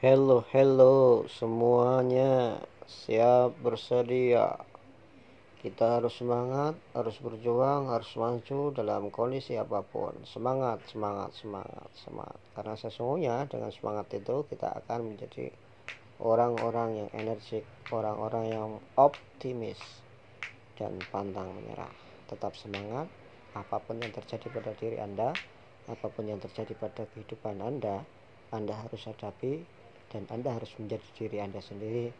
Hello, 0.00 0.40
hello 0.48 1.28
semuanya. 1.28 2.56
Siap 2.88 3.60
bersedia. 3.60 4.56
Kita 5.60 6.00
harus 6.00 6.16
semangat, 6.16 6.80
harus 6.96 7.20
berjuang, 7.20 7.92
harus 7.92 8.08
maju 8.16 8.72
dalam 8.72 9.12
kondisi 9.12 9.60
apa 9.60 9.84
pun. 9.84 10.24
Semangat, 10.24 10.88
semangat, 10.88 11.36
semangat, 11.36 11.92
semangat. 11.92 12.40
Karena 12.56 12.80
sesungguhnya 12.80 13.44
dengan 13.52 13.68
semangat 13.68 14.08
itu 14.16 14.48
kita 14.48 14.72
akan 14.72 15.12
menjadi 15.12 15.52
orang-orang 16.16 17.04
yang 17.04 17.10
energik, 17.12 17.68
orang-orang 17.92 18.44
yang 18.56 18.68
optimis 18.96 20.08
dan 20.80 21.04
pantang 21.12 21.52
menyerah. 21.52 21.92
Tetap 22.24 22.56
semangat, 22.56 23.12
apa 23.52 23.76
pun 23.84 24.00
yang 24.00 24.16
terjadi 24.16 24.48
pada 24.48 24.72
diri 24.72 24.96
Anda, 24.96 25.36
apa 25.92 26.08
pun 26.08 26.24
yang 26.24 26.40
terjadi 26.40 26.72
pada 26.72 27.04
kehidupan 27.04 27.60
Anda, 27.60 28.00
Anda 28.48 28.80
harus 28.80 29.04
hadapi 29.04 29.79
dan 30.10 30.26
Anda 30.28 30.58
harus 30.58 30.74
menjadi 30.76 31.06
diri 31.16 31.38
Anda 31.38 31.62
sendiri. 31.62 32.10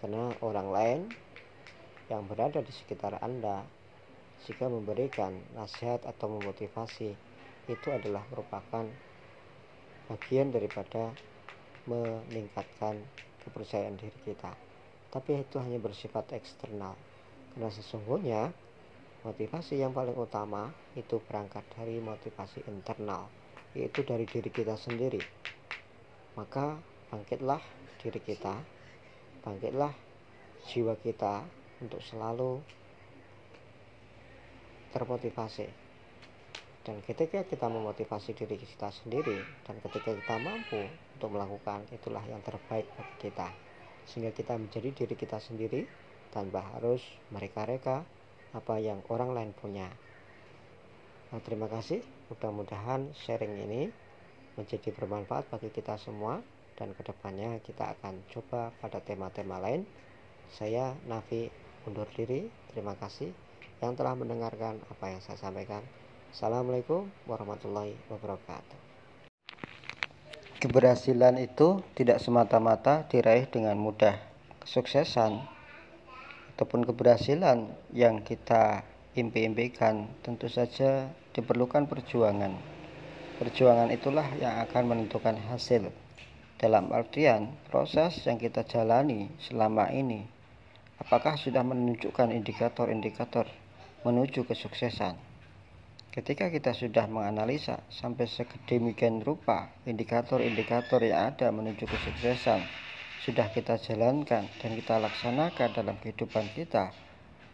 Karena 0.00 0.32
orang 0.40 0.68
lain 0.72 1.00
yang 2.08 2.24
berada 2.28 2.60
di 2.60 2.72
sekitar 2.72 3.20
Anda 3.20 3.64
jika 4.44 4.68
memberikan 4.68 5.32
nasihat 5.56 6.04
atau 6.04 6.28
memotivasi 6.36 7.16
itu 7.64 7.88
adalah 7.88 8.20
merupakan 8.28 8.84
bagian 10.12 10.52
daripada 10.52 11.12
meningkatkan 11.88 13.00
kepercayaan 13.44 13.96
diri 13.96 14.18
kita. 14.24 14.52
Tapi 15.08 15.40
itu 15.40 15.56
hanya 15.60 15.80
bersifat 15.80 16.32
eksternal. 16.36 16.96
Karena 17.54 17.70
sesungguhnya 17.72 18.52
motivasi 19.24 19.80
yang 19.80 19.96
paling 19.96 20.16
utama 20.16 20.68
itu 20.92 21.16
berangkat 21.24 21.64
dari 21.72 21.96
motivasi 22.02 22.68
internal 22.68 23.24
yaitu 23.74 24.04
dari 24.06 24.28
diri 24.28 24.50
kita 24.52 24.76
sendiri. 24.76 25.18
Maka 26.38 26.78
bangkitlah 27.14 27.62
diri 28.02 28.18
kita 28.18 28.58
bangkitlah 29.46 29.94
jiwa 30.66 30.98
kita 30.98 31.44
untuk 31.84 32.00
selalu 32.00 32.64
termotivasi. 34.90 35.68
Dan 36.84 37.00
ketika 37.04 37.44
kita 37.44 37.68
memotivasi 37.68 38.32
diri 38.32 38.56
kita 38.56 38.88
sendiri 38.92 39.40
dan 39.68 39.76
ketika 39.84 40.16
kita 40.16 40.36
mampu 40.40 40.80
untuk 41.16 41.30
melakukan 41.32 41.84
itulah 41.92 42.24
yang 42.24 42.40
terbaik 42.40 42.88
bagi 42.96 43.28
kita. 43.28 43.48
Sehingga 44.08 44.32
kita 44.32 44.56
menjadi 44.56 44.92
diri 44.92 45.14
kita 45.16 45.40
sendiri 45.40 45.84
tanpa 46.32 46.60
harus 46.76 47.00
mereka-reka 47.32 48.04
apa 48.52 48.74
yang 48.80 49.00
orang 49.08 49.32
lain 49.32 49.50
punya. 49.56 49.88
Nah, 51.32 51.40
terima 51.40 51.68
kasih. 51.72 52.04
Mudah-mudahan 52.28 53.16
sharing 53.16 53.54
ini 53.64 53.82
menjadi 54.60 54.92
bermanfaat 54.92 55.48
bagi 55.52 55.72
kita 55.72 55.96
semua 55.96 56.40
dan 56.74 56.90
ke 56.94 57.02
depannya 57.06 57.62
kita 57.62 57.94
akan 57.98 58.22
coba 58.30 58.74
pada 58.82 58.98
tema-tema 58.98 59.62
lain. 59.62 59.86
Saya 60.50 60.94
Nafi 61.06 61.50
undur 61.86 62.06
diri. 62.14 62.50
Terima 62.74 62.98
kasih 62.98 63.30
yang 63.78 63.94
telah 63.94 64.18
mendengarkan 64.18 64.82
apa 64.90 65.04
yang 65.14 65.20
saya 65.22 65.38
sampaikan. 65.38 65.82
Assalamualaikum 66.34 67.06
warahmatallahi 67.30 67.94
wabarakatuh. 68.10 68.78
Keberhasilan 70.58 71.38
itu 71.38 71.84
tidak 71.94 72.18
semata-mata 72.18 73.04
diraih 73.06 73.46
dengan 73.46 73.76
mudah 73.78 74.16
kesuksesan 74.64 75.44
ataupun 76.56 76.88
keberhasilan 76.88 77.70
yang 77.92 78.24
kita 78.24 78.82
impi-impikan. 79.14 80.08
Tentu 80.24 80.50
saja 80.50 81.12
diperlukan 81.36 81.86
perjuangan. 81.86 82.56
Perjuangan 83.38 83.92
itulah 83.92 84.26
yang 84.40 84.62
akan 84.64 84.82
menentukan 84.88 85.36
hasil 85.52 85.90
dalam 86.58 86.94
artian 86.94 87.54
proses 87.66 88.22
yang 88.24 88.38
kita 88.38 88.62
jalani 88.64 89.30
selama 89.42 89.90
ini 89.90 90.24
apakah 91.02 91.34
sudah 91.34 91.66
menunjukkan 91.66 92.30
indikator-indikator 92.30 93.50
menuju 94.06 94.46
kesuksesan? 94.46 95.18
Ketika 96.14 96.46
kita 96.46 96.70
sudah 96.70 97.10
menganalisa 97.10 97.82
sampai 97.90 98.30
sedemikian 98.30 99.18
rupa 99.26 99.74
indikator-indikator 99.82 101.02
yang 101.02 101.34
ada 101.34 101.50
menuju 101.50 101.90
kesuksesan 101.90 102.62
sudah 103.26 103.50
kita 103.50 103.80
jalankan 103.82 104.46
dan 104.62 104.70
kita 104.78 105.02
laksanakan 105.02 105.74
dalam 105.74 105.96
kehidupan 105.98 106.46
kita 106.54 106.94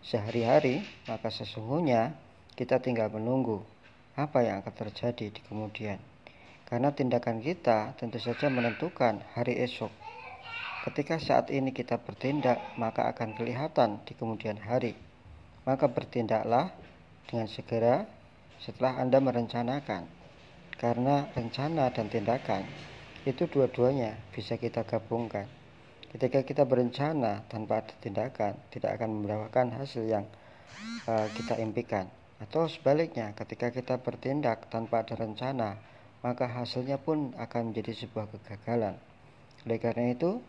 sehari-hari 0.00 0.80
maka 1.04 1.28
sesungguhnya 1.28 2.16
kita 2.56 2.80
tinggal 2.80 3.12
menunggu 3.12 3.60
apa 4.16 4.40
yang 4.40 4.64
akan 4.64 4.88
terjadi 4.88 5.28
di 5.28 5.40
kemudian 5.44 6.00
karena 6.66 6.90
tindakan 6.90 7.38
kita 7.38 7.94
tentu 7.94 8.18
saja 8.18 8.50
menentukan 8.50 9.22
hari 9.38 9.62
esok. 9.62 9.90
Ketika 10.82 11.18
saat 11.18 11.50
ini 11.50 11.70
kita 11.70 11.98
bertindak, 11.98 12.58
maka 12.78 13.10
akan 13.10 13.34
kelihatan 13.38 14.02
di 14.06 14.14
kemudian 14.14 14.58
hari. 14.58 14.94
Maka 15.66 15.90
bertindaklah 15.90 16.70
dengan 17.26 17.50
segera 17.50 18.06
setelah 18.62 18.98
Anda 19.02 19.18
merencanakan. 19.18 20.06
Karena 20.76 21.26
rencana 21.32 21.90
dan 21.90 22.06
tindakan 22.06 22.62
itu 23.26 23.50
dua-duanya 23.50 24.14
bisa 24.30 24.54
kita 24.54 24.86
gabungkan. 24.86 25.50
Ketika 26.12 26.46
kita 26.46 26.62
berencana 26.62 27.42
tanpa 27.50 27.82
ada 27.82 27.94
tindakan, 27.98 28.54
tidak 28.70 28.94
akan 29.00 29.10
membawakan 29.10 29.74
hasil 29.74 30.06
yang 30.06 30.22
uh, 31.10 31.26
kita 31.34 31.58
impikan. 31.58 32.06
Atau 32.38 32.70
sebaliknya, 32.70 33.34
ketika 33.34 33.72
kita 33.74 33.98
bertindak 33.98 34.70
tanpa 34.70 35.02
ada 35.02 35.18
rencana, 35.18 35.80
maka 36.26 36.50
hasilnya 36.50 36.98
pun 36.98 37.30
akan 37.38 37.70
menjadi 37.70 38.02
sebuah 38.02 38.26
kegagalan. 38.34 38.98
Oleh 39.62 39.78
karena 39.78 40.10
itu, 40.10 40.42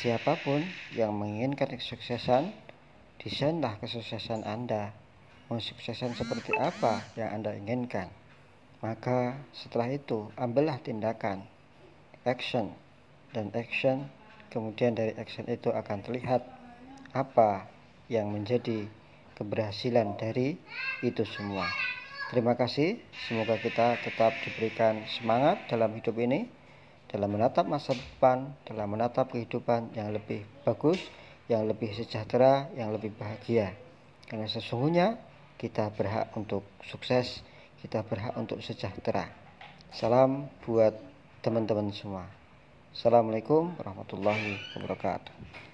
siapa 0.00 0.40
pun 0.40 0.64
yang 0.96 1.12
menginginkan 1.12 1.76
kesuksesan, 1.76 2.48
desainlah 3.20 3.76
kesuksesan 3.84 4.48
Anda. 4.48 4.96
Mau 5.52 5.60
suksesan 5.60 6.16
seperti 6.16 6.56
apa 6.56 7.04
yang 7.20 7.36
Anda 7.36 7.52
inginkan. 7.52 8.08
Maka 8.80 9.36
setelah 9.52 9.92
itu, 9.92 10.32
ambillah 10.40 10.80
tindakan, 10.80 11.44
action, 12.24 12.72
dan 13.36 13.52
action, 13.52 14.08
kemudian 14.48 14.96
dari 14.96 15.12
action 15.20 15.44
itu 15.52 15.68
akan 15.68 16.00
terlihat 16.00 16.40
apa 17.12 17.68
yang 18.08 18.32
menjadi 18.32 18.88
keberhasilan 19.36 20.16
dari 20.16 20.56
itu 21.04 21.28
semua. 21.28 21.68
Terima 22.32 22.56
kasih, 22.56 22.96
semoga 23.28 23.60
kita 23.60 24.00
tetap 24.00 24.32
diberikan 24.40 25.04
semangat 25.04 25.68
dalam 25.68 25.92
hidup 25.92 26.16
ini, 26.16 26.48
dalam 27.04 27.28
menatap 27.28 27.68
masa 27.68 27.92
depan, 27.92 28.56
dalam 28.64 28.88
menatap 28.88 29.36
kehidupan 29.36 29.92
yang 29.92 30.08
lebih 30.16 30.40
bagus, 30.64 30.96
yang 31.52 31.68
lebih 31.68 31.92
sejahtera, 31.92 32.72
yang 32.72 32.88
lebih 32.88 33.12
bahagia. 33.20 33.76
Karena 34.24 34.48
sesungguhnya 34.48 35.20
kita 35.60 35.92
berhak 35.92 36.32
untuk 36.32 36.64
sukses, 36.88 37.44
kita 37.84 38.00
berhak 38.00 38.32
untuk 38.40 38.64
sejahtera. 38.64 39.28
Salam 39.92 40.48
buat 40.64 40.96
teman-teman 41.44 41.92
semua. 41.92 42.24
Assalamualaikum 42.96 43.76
warahmatullahi 43.76 44.56
wabarakatuh. 44.72 45.71